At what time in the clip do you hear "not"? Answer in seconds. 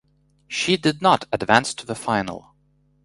1.03-1.25